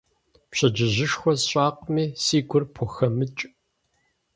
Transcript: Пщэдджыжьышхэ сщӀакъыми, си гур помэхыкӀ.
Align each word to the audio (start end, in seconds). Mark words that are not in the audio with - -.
Пщэдджыжьышхэ 0.49 1.31
сщӀакъыми, 1.39 2.05
си 2.23 2.39
гур 2.49 2.63
помэхыкӀ. 2.73 3.43